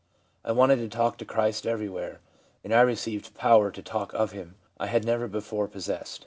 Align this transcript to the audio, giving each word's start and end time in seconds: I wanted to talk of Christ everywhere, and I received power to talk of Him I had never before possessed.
I 0.43 0.51
wanted 0.51 0.77
to 0.77 0.89
talk 0.89 1.21
of 1.21 1.27
Christ 1.27 1.67
everywhere, 1.67 2.21
and 2.63 2.73
I 2.73 2.81
received 2.81 3.35
power 3.35 3.69
to 3.69 3.83
talk 3.83 4.11
of 4.15 4.31
Him 4.31 4.55
I 4.79 4.87
had 4.87 5.05
never 5.05 5.27
before 5.27 5.67
possessed. 5.67 6.19